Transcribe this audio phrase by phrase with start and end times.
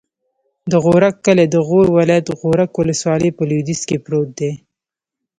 [0.71, 4.51] د غورک کلی د غور ولایت، غورک ولسوالي په لویدیځ کې پروت دی.